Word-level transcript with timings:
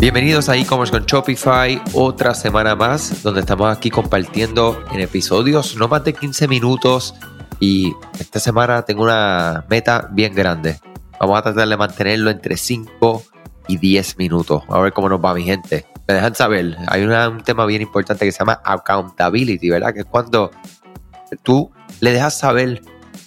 Bienvenidos 0.00 0.48
a 0.48 0.56
e-commerce 0.56 0.90
con 0.90 1.04
Shopify, 1.04 1.78
otra 1.92 2.32
semana 2.32 2.74
más 2.74 3.22
donde 3.22 3.40
estamos 3.40 3.76
aquí 3.76 3.90
compartiendo 3.90 4.82
en 4.92 5.00
episodios 5.00 5.76
no 5.76 5.88
más 5.88 6.02
de 6.04 6.14
15 6.14 6.48
minutos 6.48 7.14
y 7.60 7.92
esta 8.18 8.40
semana 8.40 8.80
tengo 8.86 9.02
una 9.02 9.66
meta 9.68 10.08
bien 10.10 10.34
grande. 10.34 10.80
Vamos 11.20 11.38
a 11.38 11.42
tratar 11.42 11.68
de 11.68 11.76
mantenerlo 11.76 12.30
entre 12.30 12.56
5 12.56 13.22
y 13.68 13.76
10 13.76 14.16
minutos. 14.16 14.62
A 14.70 14.80
ver 14.80 14.94
cómo 14.94 15.10
nos 15.10 15.22
va 15.22 15.34
mi 15.34 15.44
gente. 15.44 15.84
Me 16.08 16.14
dejan 16.14 16.34
saber, 16.34 16.78
hay 16.88 17.04
un 17.04 17.42
tema 17.42 17.66
bien 17.66 17.82
importante 17.82 18.24
que 18.24 18.32
se 18.32 18.38
llama 18.38 18.58
accountability, 18.64 19.68
¿verdad? 19.68 19.92
Que 19.92 20.00
es 20.00 20.06
cuando 20.06 20.50
tú 21.42 21.70
le 22.00 22.12
dejas 22.12 22.38
saber 22.38 22.80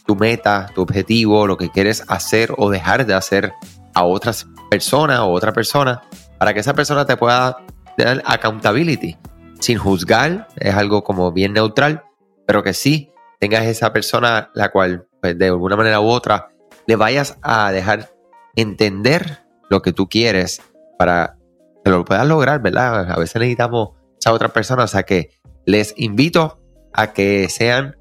tu 0.08 0.16
meta, 0.16 0.72
tu 0.74 0.82
objetivo, 0.82 1.46
lo 1.46 1.56
que 1.56 1.70
quieres 1.70 2.04
hacer 2.08 2.52
o 2.58 2.72
dejar 2.72 3.06
de 3.06 3.14
hacer 3.14 3.54
a 3.94 4.06
otras 4.06 4.48
personas 4.72 5.20
o 5.20 5.28
otra 5.28 5.54
persona 5.54 6.02
para 6.38 6.54
que 6.54 6.60
esa 6.60 6.74
persona 6.74 7.06
te 7.06 7.18
pueda 7.18 7.58
dar 7.98 8.24
accountability 8.26 9.18
sin 9.60 9.78
juzgar, 9.78 10.48
es 10.58 10.76
algo 10.76 11.04
como 11.04 11.32
bien 11.32 11.54
neutral, 11.54 12.04
pero 12.46 12.64
que 12.64 12.74
sí 12.74 13.12
tengas 13.40 13.66
esa 13.66 13.94
persona 13.94 14.50
la 14.54 14.72
cual 14.72 15.08
pues, 15.22 15.38
de 15.38 15.48
alguna 15.48 15.76
manera 15.76 16.02
u 16.02 16.08
otra 16.08 16.50
le 16.86 16.96
vayas 16.96 17.38
a 17.42 17.72
dejar 17.72 18.14
entender 18.56 19.44
lo 19.70 19.82
que 19.82 19.94
tú 19.94 20.08
quieres 20.08 20.62
para 20.98 21.38
que 21.84 21.92
lo 21.92 22.06
puedas 22.06 22.28
lograr, 22.28 22.62
¿verdad? 22.62 23.12
A 23.12 23.18
veces 23.18 23.36
necesitamos 23.36 23.90
a 24.26 24.32
otra 24.32 24.50
persona, 24.50 24.84
o 24.84 24.88
sea 24.88 25.04
que 25.04 25.32
les 25.66 25.94
invito 25.98 26.62
a 26.94 27.14
que 27.14 27.50
sean 27.50 27.98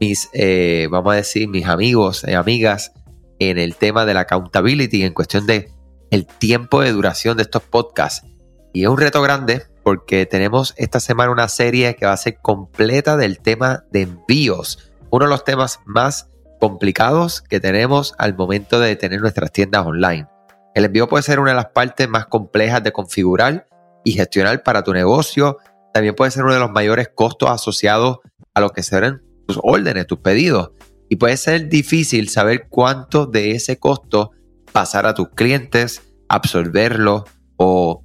mis, 0.00 0.28
eh, 0.32 0.88
vamos 0.90 1.12
a 1.12 1.16
decir, 1.16 1.48
mis 1.48 1.66
amigos 1.66 2.24
y 2.26 2.34
amigas 2.34 2.92
en 3.38 3.58
el 3.58 3.76
tema 3.76 4.04
de 4.04 4.14
la 4.14 4.20
accountability 4.20 5.04
en 5.04 5.14
cuestión 5.14 5.46
de 5.46 5.70
el 6.10 6.26
tiempo 6.26 6.80
de 6.80 6.92
duración 6.92 7.36
de 7.36 7.44
estos 7.44 7.62
podcasts. 7.62 8.26
Y 8.72 8.82
es 8.82 8.88
un 8.88 8.98
reto 8.98 9.22
grande 9.22 9.62
porque 9.82 10.26
tenemos 10.26 10.74
esta 10.76 10.98
semana 10.98 11.30
una 11.30 11.48
serie 11.48 11.94
que 11.96 12.06
va 12.06 12.12
a 12.12 12.16
ser 12.16 12.38
completa 12.40 13.16
del 13.16 13.38
tema 13.40 13.84
de 13.90 14.02
envíos, 14.02 14.92
uno 15.10 15.26
de 15.26 15.30
los 15.30 15.44
temas 15.44 15.80
más 15.84 16.28
complicados 16.58 17.42
que 17.42 17.60
tenemos 17.60 18.14
al 18.18 18.36
momento 18.36 18.80
de 18.80 18.96
tener 18.96 19.20
nuestras 19.20 19.52
tiendas 19.52 19.86
online. 19.86 20.26
El 20.74 20.86
envío 20.86 21.08
puede 21.08 21.22
ser 21.22 21.38
una 21.38 21.50
de 21.50 21.56
las 21.56 21.66
partes 21.66 22.08
más 22.08 22.26
complejas 22.26 22.82
de 22.82 22.92
configurar 22.92 23.68
y 24.02 24.12
gestionar 24.12 24.62
para 24.62 24.82
tu 24.82 24.92
negocio. 24.92 25.58
También 25.92 26.14
puede 26.14 26.30
ser 26.30 26.44
uno 26.44 26.54
de 26.54 26.60
los 26.60 26.70
mayores 26.70 27.10
costos 27.14 27.50
asociados 27.50 28.18
a 28.54 28.60
lo 28.60 28.70
que 28.70 28.82
serán 28.82 29.22
tus 29.46 29.60
órdenes, 29.62 30.06
tus 30.06 30.18
pedidos. 30.18 30.72
Y 31.08 31.16
puede 31.16 31.36
ser 31.36 31.68
difícil 31.68 32.28
saber 32.28 32.66
cuánto 32.68 33.26
de 33.26 33.52
ese 33.52 33.78
costo 33.78 34.32
pasar 34.74 35.06
a 35.06 35.14
tus 35.14 35.28
clientes, 35.28 36.02
absorberlo 36.28 37.24
o 37.56 38.02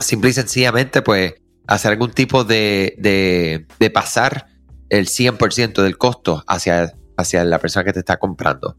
simple 0.00 0.30
y 0.30 0.32
sencillamente 0.32 1.00
pues 1.00 1.34
hacer 1.68 1.92
algún 1.92 2.10
tipo 2.10 2.42
de, 2.42 2.96
de, 2.98 3.90
pasar 3.90 4.48
el 4.88 5.06
100% 5.06 5.80
del 5.80 5.96
costo 5.96 6.42
hacia, 6.48 6.92
hacia 7.16 7.44
la 7.44 7.60
persona 7.60 7.84
que 7.84 7.92
te 7.92 8.00
está 8.00 8.18
comprando. 8.18 8.76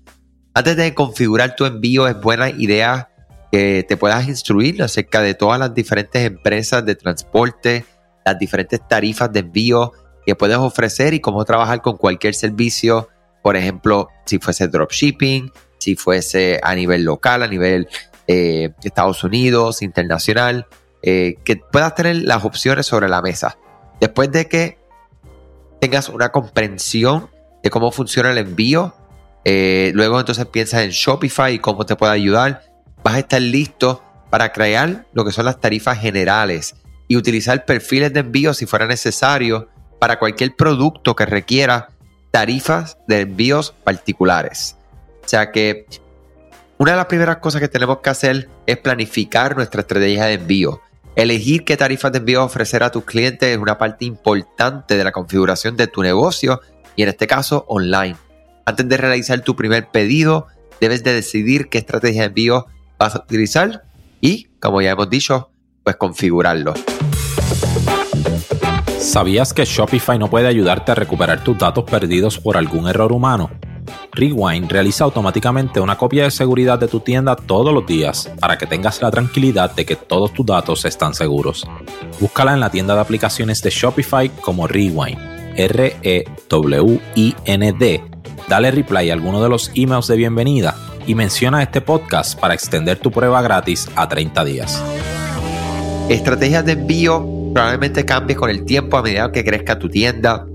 Antes 0.53 0.75
de 0.75 0.93
configurar 0.93 1.55
tu 1.55 1.63
envío 1.63 2.09
es 2.09 2.19
buena 2.19 2.49
idea 2.49 3.09
que 3.53 3.85
te 3.87 3.95
puedas 3.95 4.27
instruir 4.27 4.83
acerca 4.83 5.21
de 5.21 5.33
todas 5.33 5.57
las 5.57 5.73
diferentes 5.73 6.25
empresas 6.25 6.85
de 6.85 6.95
transporte, 6.95 7.85
las 8.25 8.37
diferentes 8.37 8.85
tarifas 8.85 9.31
de 9.31 9.39
envío 9.39 9.93
que 10.25 10.35
puedes 10.35 10.57
ofrecer 10.57 11.13
y 11.13 11.21
cómo 11.21 11.45
trabajar 11.45 11.81
con 11.81 11.95
cualquier 11.95 12.35
servicio, 12.35 13.07
por 13.41 13.55
ejemplo, 13.55 14.09
si 14.25 14.39
fuese 14.39 14.67
dropshipping, 14.67 15.49
si 15.83 15.95
fuese 15.95 16.59
a 16.63 16.73
nivel 16.75 17.03
local, 17.03 17.43
a 17.43 17.47
nivel 17.47 17.87
eh, 18.27 18.71
Estados 18.83 19.23
Unidos, 19.23 19.81
internacional, 19.81 20.65
eh, 21.01 21.35
que 21.43 21.57
puedas 21.57 21.93
tener 21.95 22.15
las 22.15 22.45
opciones 22.45 22.85
sobre 22.85 23.09
la 23.09 23.21
mesa. 23.21 23.57
Después 23.99 24.31
de 24.31 24.47
que 24.47 24.77
tengas 25.81 26.07
una 26.07 26.29
comprensión 26.29 27.29
de 27.61 27.69
cómo 27.69 27.91
funciona 27.91 28.31
el 28.31 28.37
envío, 28.37 28.95
eh, 29.43 29.91
luego 29.93 30.19
entonces 30.19 30.45
piensas 30.45 30.83
en 30.83 30.91
Shopify 30.91 31.55
y 31.55 31.59
cómo 31.59 31.85
te 31.85 31.97
puede 31.97 32.13
ayudar, 32.13 32.63
vas 33.03 33.15
a 33.15 33.19
estar 33.19 33.41
listo 33.41 34.01
para 34.29 34.53
crear 34.53 35.05
lo 35.11 35.25
que 35.25 35.31
son 35.31 35.45
las 35.45 35.59
tarifas 35.59 35.99
generales 35.99 36.75
y 37.09 37.17
utilizar 37.17 37.65
perfiles 37.65 38.13
de 38.13 38.21
envío 38.21 38.53
si 38.53 38.65
fuera 38.65 38.87
necesario 38.87 39.67
para 39.99 40.17
cualquier 40.17 40.55
producto 40.55 41.15
que 41.15 41.25
requiera 41.25 41.89
tarifas 42.31 42.97
de 43.07 43.21
envíos 43.21 43.75
particulares. 43.83 44.77
O 45.23 45.27
sea 45.27 45.51
que 45.51 45.85
una 46.77 46.91
de 46.91 46.97
las 46.97 47.05
primeras 47.05 47.37
cosas 47.37 47.61
que 47.61 47.67
tenemos 47.67 47.99
que 47.99 48.09
hacer 48.09 48.49
es 48.65 48.77
planificar 48.77 49.55
nuestra 49.55 49.81
estrategia 49.81 50.25
de 50.25 50.33
envío. 50.33 50.81
Elegir 51.15 51.63
qué 51.63 51.77
tarifas 51.77 52.11
de 52.11 52.17
envío 52.17 52.43
ofrecer 52.43 52.83
a 52.83 52.91
tus 52.91 53.05
clientes 53.05 53.47
es 53.47 53.57
una 53.57 53.77
parte 53.77 54.05
importante 54.05 54.97
de 54.97 55.03
la 55.03 55.11
configuración 55.11 55.77
de 55.77 55.87
tu 55.87 56.01
negocio 56.01 56.59
y 56.95 57.03
en 57.03 57.09
este 57.09 57.27
caso 57.27 57.65
online. 57.67 58.15
Antes 58.65 58.89
de 58.89 58.97
realizar 58.97 59.41
tu 59.41 59.55
primer 59.55 59.89
pedido, 59.89 60.47
debes 60.81 61.03
de 61.03 61.13
decidir 61.13 61.69
qué 61.69 61.77
estrategia 61.77 62.21
de 62.21 62.27
envío 62.27 62.65
vas 62.97 63.15
a 63.15 63.19
utilizar 63.19 63.83
y, 64.21 64.45
como 64.59 64.81
ya 64.81 64.91
hemos 64.91 65.09
dicho, 65.09 65.51
pues 65.83 65.95
configurarlo. 65.97 66.73
¿Sabías 68.99 69.53
que 69.53 69.65
Shopify 69.65 70.17
no 70.17 70.29
puede 70.29 70.47
ayudarte 70.47 70.91
a 70.91 70.95
recuperar 70.95 71.43
tus 71.43 71.57
datos 71.57 71.83
perdidos 71.83 72.39
por 72.39 72.57
algún 72.57 72.87
error 72.87 73.11
humano? 73.11 73.51
Rewind 74.11 74.71
realiza 74.71 75.03
automáticamente 75.03 75.79
una 75.79 75.97
copia 75.97 76.23
de 76.23 76.31
seguridad 76.31 76.77
de 76.79 76.87
tu 76.87 76.99
tienda 76.99 77.35
todos 77.35 77.73
los 77.73 77.85
días 77.85 78.31
para 78.39 78.57
que 78.57 78.67
tengas 78.67 79.01
la 79.01 79.11
tranquilidad 79.11 79.75
de 79.75 79.85
que 79.85 79.95
todos 79.95 80.33
tus 80.33 80.45
datos 80.45 80.85
están 80.85 81.13
seguros. 81.13 81.67
Búscala 82.19 82.53
en 82.53 82.59
la 82.59 82.69
tienda 82.69 82.95
de 82.95 83.01
aplicaciones 83.01 83.61
de 83.61 83.69
Shopify 83.69 84.29
como 84.29 84.67
Rewind, 84.67 85.17
R-E-W-I-N-D. 85.55 86.33
Dale 88.47 88.71
reply 88.71 89.09
a 89.09 89.13
alguno 89.13 89.41
de 89.41 89.49
los 89.49 89.71
emails 89.73 90.07
de 90.07 90.15
bienvenida 90.17 90.75
y 91.07 91.15
menciona 91.15 91.63
este 91.63 91.81
podcast 91.81 92.39
para 92.39 92.53
extender 92.53 92.99
tu 92.99 93.11
prueba 93.11 93.41
gratis 93.41 93.89
a 93.95 94.07
30 94.07 94.45
días. 94.45 94.83
Estrategias 96.09 96.65
de 96.65 96.73
envío 96.73 97.25
probablemente 97.53 98.05
cambies 98.05 98.37
con 98.37 98.49
el 98.49 98.65
tiempo 98.65 98.97
a 98.97 99.03
medida 99.03 99.31
que 99.31 99.43
crezca 99.43 99.79
tu 99.79 99.89
tienda. 99.89 100.45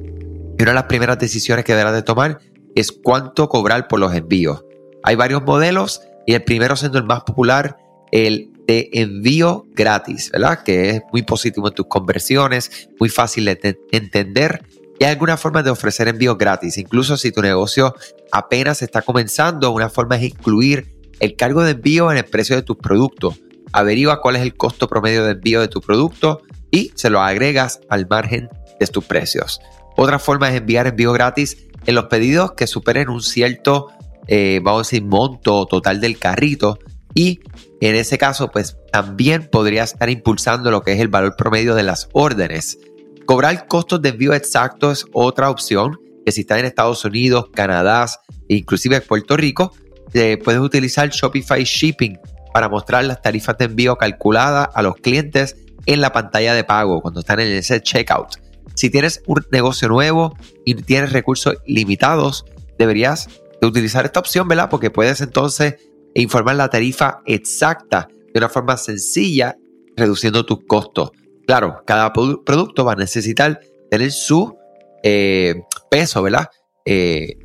Y 0.58 0.62
una 0.62 0.72
de 0.72 0.74
las 0.74 0.84
primeras 0.84 1.18
decisiones 1.18 1.64
que 1.64 1.72
deberás 1.72 1.94
de 1.94 2.02
tomar 2.02 2.40
es 2.74 2.92
cuánto 2.92 3.48
cobrar 3.48 3.88
por 3.88 4.00
los 4.00 4.14
envíos. 4.14 4.64
Hay 5.02 5.16
varios 5.16 5.42
modelos 5.42 6.02
y 6.26 6.34
el 6.34 6.44
primero 6.44 6.76
siendo 6.76 6.98
el 6.98 7.04
más 7.04 7.22
popular, 7.22 7.78
el 8.12 8.50
de 8.66 8.90
envío 8.92 9.66
gratis, 9.74 10.30
¿verdad? 10.30 10.62
Que 10.62 10.90
es 10.90 11.02
muy 11.12 11.22
positivo 11.22 11.68
en 11.68 11.74
tus 11.74 11.86
conversiones, 11.86 12.88
muy 12.98 13.08
fácil 13.08 13.46
de 13.46 13.78
entender 13.92 14.62
y 14.98 15.04
hay 15.04 15.12
alguna 15.12 15.36
forma 15.36 15.62
de 15.62 15.70
ofrecer 15.70 16.08
envíos 16.08 16.36
gratis. 16.36 16.76
Incluso 16.76 17.16
si 17.16 17.30
tu 17.30 17.40
negocio 17.40 17.94
apenas 18.32 18.82
está 18.82 19.02
comenzando, 19.02 19.70
una 19.70 19.88
forma 19.88 20.16
es 20.16 20.24
incluir 20.24 20.98
el 21.20 21.36
cargo 21.36 21.62
de 21.62 21.72
envío 21.72 22.10
en 22.10 22.18
el 22.18 22.24
precio 22.24 22.56
de 22.56 22.62
tus 22.62 22.76
productos. 22.76 23.40
Averigua 23.72 24.20
cuál 24.20 24.36
es 24.36 24.42
el 24.42 24.54
costo 24.54 24.88
promedio 24.88 25.24
de 25.24 25.32
envío 25.32 25.60
de 25.60 25.68
tu 25.68 25.80
producto 25.80 26.42
y 26.70 26.90
se 26.94 27.10
lo 27.10 27.20
agregas 27.20 27.80
al 27.88 28.08
margen 28.08 28.48
de 28.80 28.86
tus 28.86 29.04
precios. 29.04 29.60
Otra 29.96 30.18
forma 30.18 30.48
es 30.48 30.56
enviar 30.56 30.86
envío 30.86 31.12
gratis 31.12 31.67
en 31.86 31.94
los 31.94 32.06
pedidos 32.06 32.52
que 32.52 32.66
superen 32.66 33.08
un 33.08 33.22
cierto, 33.22 33.88
eh, 34.26 34.60
vamos 34.62 34.80
a 34.80 34.82
decir, 34.90 35.04
monto 35.04 35.66
total 35.66 36.00
del 36.00 36.18
carrito 36.18 36.78
y 37.14 37.40
en 37.80 37.94
ese 37.94 38.18
caso 38.18 38.50
pues 38.50 38.76
también 38.92 39.48
podría 39.50 39.84
estar 39.84 40.10
impulsando 40.10 40.70
lo 40.70 40.82
que 40.82 40.92
es 40.92 41.00
el 41.00 41.08
valor 41.08 41.36
promedio 41.36 41.74
de 41.74 41.82
las 41.82 42.08
órdenes. 42.12 42.78
Cobrar 43.26 43.66
costos 43.66 44.02
de 44.02 44.10
envío 44.10 44.34
exacto 44.34 44.90
es 44.90 45.04
otra 45.12 45.50
opción 45.50 45.98
que 46.24 46.32
si 46.32 46.42
estás 46.42 46.58
en 46.58 46.66
Estados 46.66 47.04
Unidos, 47.04 47.46
Canadá 47.54 48.06
inclusive 48.48 49.00
Puerto 49.00 49.36
Rico, 49.36 49.72
puedes 50.12 50.60
utilizar 50.60 51.08
Shopify 51.10 51.64
Shipping 51.64 52.19
para 52.52 52.69
mostrar 52.69 53.04
las 53.04 53.22
tarifas 53.22 53.56
de 53.58 53.66
envío 53.66 53.96
calculadas 53.96 54.69
a 54.74 54.82
los 54.82 54.96
clientes 54.96 55.56
en 55.86 56.00
la 56.00 56.12
pantalla 56.12 56.54
de 56.54 56.64
pago 56.64 57.00
cuando 57.00 57.20
están 57.20 57.40
en 57.40 57.48
ese 57.48 57.81
checkout. 57.81 58.47
Si 58.75 58.91
tienes 58.91 59.23
un 59.26 59.44
negocio 59.50 59.88
nuevo 59.88 60.37
y 60.65 60.75
tienes 60.75 61.12
recursos 61.12 61.56
limitados, 61.67 62.44
deberías 62.79 63.29
de 63.61 63.67
utilizar 63.67 64.05
esta 64.05 64.20
opción, 64.20 64.49
¿verdad? 64.49 64.70
Porque 64.70 64.91
puedes 64.91 65.20
entonces 65.20 65.76
informar 66.15 66.56
la 66.56 66.69
tarifa 66.69 67.23
exacta 67.26 68.09
de 68.32 68.38
una 68.38 68.49
forma 68.49 68.76
sencilla, 68.76 69.56
reduciendo 69.97 70.44
tus 70.47 70.61
costos. 70.67 71.11
Claro, 71.47 71.82
cada 71.87 72.12
producto 72.12 72.85
va 72.85 72.93
a 72.93 72.97
necesitar 72.97 73.61
tener 73.91 74.12
su 74.12 74.56
eh, 75.03 75.62
peso, 75.91 76.23
¿verdad? 76.23 76.49
Eh, 76.85 77.38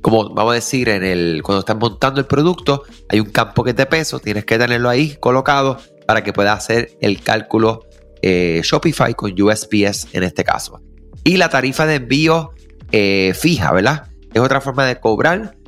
como 0.00 0.34
vamos 0.34 0.52
a 0.52 0.54
decir, 0.56 0.88
en 0.88 1.02
el, 1.02 1.42
cuando 1.42 1.60
estás 1.60 1.76
montando 1.76 2.20
el 2.20 2.26
producto, 2.26 2.82
hay 3.08 3.20
un 3.20 3.30
campo 3.30 3.64
que 3.64 3.70
es 3.70 3.76
de 3.76 3.86
peso, 3.86 4.18
tienes 4.18 4.44
que 4.44 4.58
tenerlo 4.58 4.90
ahí 4.90 5.16
colocado 5.16 5.78
para 6.06 6.22
que 6.22 6.32
pueda 6.32 6.52
hacer 6.52 6.90
el 7.00 7.22
cálculo 7.22 7.86
eh, 8.26 8.62
Shopify 8.64 9.12
con 9.12 9.38
USPS 9.38 10.08
en 10.14 10.22
este 10.22 10.44
caso. 10.44 10.80
Y 11.24 11.36
la 11.36 11.50
tarifa 11.50 11.84
de 11.84 11.96
envío 11.96 12.52
eh, 12.90 13.34
fija, 13.34 13.70
¿verdad? 13.70 14.08
Es 14.32 14.40
otra 14.40 14.62
forma 14.62 14.86
de 14.86 14.98
cobrar 14.98 15.58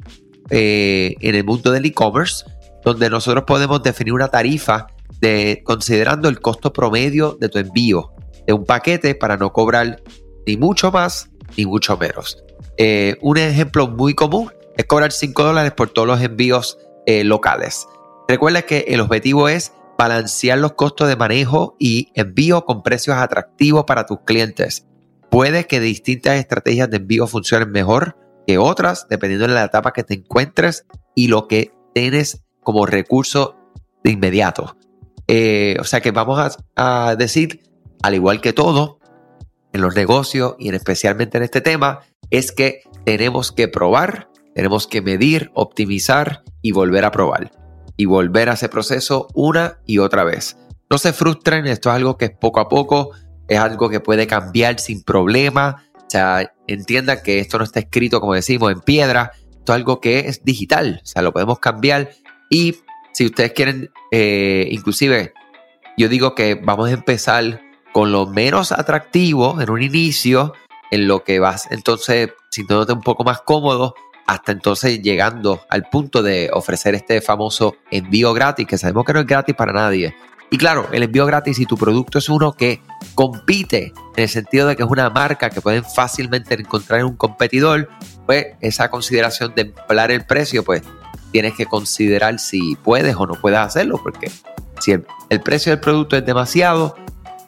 eh, 0.48 1.14
en 1.20 1.34
el 1.34 1.44
mundo 1.44 1.70
del 1.70 1.84
e-commerce, 1.84 2.46
donde 2.82 3.10
nosotros 3.10 3.44
podemos 3.46 3.82
definir 3.82 4.14
una 4.14 4.28
tarifa 4.28 4.86
de 5.20 5.60
considerando 5.64 6.30
el 6.30 6.40
costo 6.40 6.72
promedio 6.72 7.36
de 7.38 7.50
tu 7.50 7.58
envío 7.58 8.12
de 8.46 8.54
un 8.54 8.64
paquete 8.64 9.14
para 9.14 9.36
no 9.36 9.52
cobrar 9.52 10.02
ni 10.46 10.56
mucho 10.56 10.90
más 10.90 11.28
ni 11.58 11.66
mucho 11.66 11.98
menos. 11.98 12.42
Un 13.20 13.36
ejemplo 13.36 13.86
muy 13.86 14.14
común 14.14 14.50
es 14.78 14.86
cobrar 14.86 15.12
5 15.12 15.42
dólares 15.42 15.72
por 15.72 15.90
todos 15.90 16.08
los 16.08 16.22
envíos 16.22 16.78
locales. 17.06 17.86
Recuerda 18.28 18.62
que 18.62 18.86
el 18.88 19.00
objetivo 19.00 19.48
es 19.48 19.72
balancear 19.98 20.58
los 20.58 20.72
costos 20.72 21.08
de 21.08 21.16
manejo 21.16 21.76
y 21.78 22.10
envío 22.14 22.64
con 22.64 22.82
precios 22.82 23.16
atractivos 23.16 23.84
para 23.84 24.06
tus 24.06 24.20
clientes. 24.24 24.86
Puede 25.30 25.66
que 25.66 25.80
distintas 25.80 26.38
estrategias 26.38 26.90
de 26.90 26.98
envío 26.98 27.26
funcionen 27.26 27.70
mejor 27.70 28.16
que 28.46 28.58
otras, 28.58 29.06
dependiendo 29.08 29.48
de 29.48 29.54
la 29.54 29.64
etapa 29.64 29.92
que 29.92 30.04
te 30.04 30.14
encuentres 30.14 30.86
y 31.14 31.28
lo 31.28 31.48
que 31.48 31.72
tienes 31.94 32.44
como 32.62 32.86
recurso 32.86 33.56
de 34.04 34.12
inmediato. 34.12 34.76
Eh, 35.28 35.76
o 35.80 35.84
sea 35.84 36.00
que 36.00 36.12
vamos 36.12 36.58
a, 36.76 37.16
decir, 37.16 37.62
al 38.02 38.14
igual 38.14 38.40
que 38.40 38.52
todo, 38.52 39.00
en 39.72 39.80
los 39.80 39.96
negocios 39.96 40.54
y 40.58 40.68
en 40.68 40.74
especialmente 40.74 41.38
en 41.38 41.44
este 41.44 41.60
tema, 41.60 42.00
es 42.30 42.52
que 42.52 42.82
tenemos 43.04 43.52
que 43.52 43.68
probar, 43.68 44.30
tenemos 44.54 44.86
que 44.86 45.02
medir, 45.02 45.50
optimizar 45.54 46.44
y 46.62 46.72
volver 46.72 47.04
a 47.04 47.10
probar. 47.10 47.50
Y 47.96 48.04
volver 48.04 48.48
a 48.48 48.54
ese 48.54 48.68
proceso 48.68 49.28
una 49.34 49.78
y 49.86 49.98
otra 49.98 50.24
vez. 50.24 50.56
No 50.90 50.98
se 50.98 51.12
frustren, 51.12 51.66
esto 51.66 51.88
es 51.90 51.96
algo 51.96 52.16
que 52.16 52.26
es 52.26 52.30
poco 52.30 52.60
a 52.60 52.68
poco, 52.68 53.10
es 53.48 53.58
algo 53.58 53.88
que 53.88 54.00
puede 54.00 54.26
cambiar 54.26 54.78
sin 54.78 55.02
problema. 55.02 55.84
O 55.94 56.10
sea, 56.10 56.52
entiendan 56.66 57.18
que 57.24 57.40
esto 57.40 57.58
no 57.58 57.64
está 57.64 57.80
escrito, 57.80 58.20
como 58.20 58.34
decimos, 58.34 58.70
en 58.72 58.80
piedra. 58.80 59.32
Esto 59.50 59.72
es 59.72 59.76
algo 59.76 60.00
que 60.00 60.20
es 60.20 60.44
digital. 60.44 61.00
O 61.02 61.06
sea, 61.06 61.22
lo 61.22 61.32
podemos 61.32 61.58
cambiar. 61.58 62.10
Y 62.50 62.76
si 63.12 63.26
ustedes 63.26 63.52
quieren, 63.52 63.90
eh, 64.12 64.68
inclusive, 64.70 65.32
yo 65.96 66.08
digo 66.08 66.34
que 66.34 66.54
vamos 66.54 66.90
a 66.90 66.92
empezar 66.92 67.62
con 67.92 68.12
lo 68.12 68.26
menos 68.26 68.72
atractivo 68.72 69.60
en 69.60 69.70
un 69.70 69.82
inicio, 69.82 70.52
en 70.90 71.08
lo 71.08 71.24
que 71.24 71.40
vas 71.40 71.66
entonces 71.70 72.30
sintiéndote 72.50 72.92
un 72.92 73.00
poco 73.00 73.24
más 73.24 73.40
cómodo, 73.40 73.94
hasta 74.26 74.52
entonces 74.52 75.00
llegando 75.02 75.64
al 75.68 75.88
punto 75.88 76.22
de 76.22 76.50
ofrecer 76.52 76.94
este 76.94 77.20
famoso 77.20 77.76
envío 77.90 78.32
gratis, 78.32 78.66
que 78.66 78.78
sabemos 78.78 79.04
que 79.04 79.12
no 79.12 79.20
es 79.20 79.26
gratis 79.26 79.54
para 79.54 79.72
nadie, 79.72 80.14
y 80.50 80.58
claro, 80.58 80.88
el 80.92 81.02
envío 81.02 81.26
gratis 81.26 81.56
si 81.56 81.66
tu 81.66 81.76
producto 81.76 82.18
es 82.18 82.28
uno 82.28 82.52
que 82.52 82.80
compite 83.14 83.92
en 84.16 84.22
el 84.22 84.28
sentido 84.28 84.68
de 84.68 84.76
que 84.76 84.84
es 84.84 84.88
una 84.88 85.10
marca 85.10 85.50
que 85.50 85.60
pueden 85.60 85.84
fácilmente 85.84 86.54
encontrar 86.54 87.00
en 87.00 87.06
un 87.06 87.16
competidor, 87.16 87.88
pues 88.26 88.46
esa 88.60 88.88
consideración 88.90 89.54
de 89.56 89.62
emplear 89.62 90.10
el 90.10 90.24
precio, 90.24 90.64
pues 90.64 90.82
tienes 91.32 91.54
que 91.54 91.66
considerar 91.66 92.38
si 92.38 92.76
puedes 92.76 93.16
o 93.16 93.26
no 93.26 93.34
puedes 93.34 93.58
hacerlo, 93.58 94.00
porque 94.02 94.30
si 94.80 94.92
el, 94.92 95.40
precio 95.42 95.72
del 95.72 95.80
producto 95.80 96.16
es 96.16 96.24
demasiado, 96.24 96.94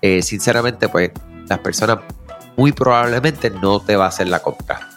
eh, 0.03 0.23
sinceramente, 0.23 0.89
pues 0.89 1.13
las 1.49 1.61
personas 1.61 1.99
muy 2.57 2.73
probablemente 2.73 3.51
no 3.51 3.81
te 3.81 3.95
va 3.97 4.07
a 4.07 4.09
hacer 4.09 4.29
la 4.29 4.41
compra. 4.41 4.88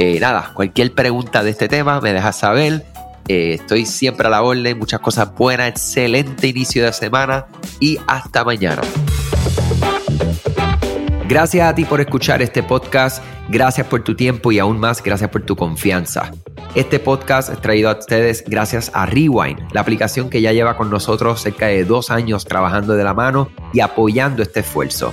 Eh, 0.00 0.20
nada, 0.20 0.52
cualquier 0.54 0.92
pregunta 0.92 1.42
de 1.42 1.50
este 1.50 1.66
tema 1.66 2.00
me 2.00 2.12
dejas 2.12 2.38
saber. 2.38 2.84
Eh, 3.26 3.54
estoy 3.54 3.84
siempre 3.84 4.28
a 4.28 4.30
la 4.30 4.42
orden, 4.42 4.78
muchas 4.78 5.00
cosas 5.00 5.34
buenas, 5.34 5.70
excelente 5.70 6.46
inicio 6.46 6.84
de 6.84 6.92
semana 6.92 7.46
y 7.80 7.98
hasta 8.06 8.44
mañana. 8.44 8.80
Gracias 11.28 11.68
a 11.68 11.74
ti 11.74 11.84
por 11.84 12.00
escuchar 12.00 12.40
este 12.42 12.62
podcast, 12.62 13.24
gracias 13.48 13.88
por 13.88 14.04
tu 14.04 14.14
tiempo 14.14 14.52
y 14.52 14.60
aún 14.60 14.78
más 14.78 15.02
gracias 15.02 15.30
por 15.30 15.42
tu 15.42 15.56
confianza. 15.56 16.30
Este 16.76 17.00
podcast 17.00 17.50
es 17.50 17.60
traído 17.60 17.90
a 17.90 17.98
ustedes 17.98 18.44
gracias 18.46 18.92
a 18.94 19.04
Rewind, 19.04 19.72
la 19.72 19.80
aplicación 19.80 20.30
que 20.30 20.40
ya 20.40 20.52
lleva 20.52 20.76
con 20.76 20.90
nosotros 20.90 21.40
cerca 21.40 21.66
de 21.66 21.84
dos 21.84 22.12
años 22.12 22.44
trabajando 22.44 22.94
de 22.94 23.02
la 23.02 23.14
mano 23.14 23.50
y 23.72 23.80
apoyando 23.80 24.44
este 24.44 24.60
esfuerzo. 24.60 25.12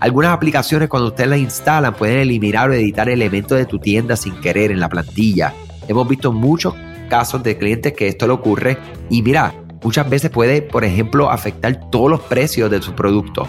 Algunas 0.00 0.32
aplicaciones 0.32 0.88
cuando 0.88 1.08
ustedes 1.08 1.30
las 1.30 1.38
instalan 1.38 1.94
pueden 1.94 2.18
eliminar 2.18 2.70
o 2.70 2.72
editar 2.72 3.08
elementos 3.08 3.56
de 3.58 3.66
tu 3.66 3.78
tienda 3.78 4.16
sin 4.16 4.34
querer 4.40 4.70
en 4.70 4.80
la 4.80 4.88
plantilla 4.88 5.54
Hemos 5.90 6.06
visto 6.06 6.32
muchos 6.32 6.74
casos 7.08 7.42
de 7.42 7.58
clientes 7.58 7.92
que 7.94 8.06
esto 8.06 8.28
le 8.28 8.32
ocurre 8.32 8.78
y 9.10 9.22
mira, 9.22 9.52
muchas 9.82 10.08
veces 10.08 10.30
puede, 10.30 10.62
por 10.62 10.84
ejemplo, 10.84 11.28
afectar 11.28 11.90
todos 11.90 12.08
los 12.08 12.20
precios 12.20 12.70
de 12.70 12.80
su 12.80 12.94
producto. 12.94 13.48